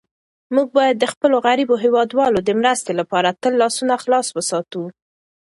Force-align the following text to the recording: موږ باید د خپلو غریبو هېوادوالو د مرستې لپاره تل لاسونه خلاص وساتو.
موږ 0.55 0.67
باید 0.77 0.95
د 0.99 1.05
خپلو 1.13 1.35
غریبو 1.45 1.75
هېوادوالو 1.83 2.39
د 2.43 2.49
مرستې 2.59 2.91
لپاره 2.99 3.37
تل 3.41 3.53
لاسونه 3.61 3.95
خلاص 4.03 4.27
وساتو. 4.35 4.83